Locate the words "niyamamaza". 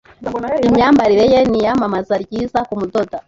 1.51-2.15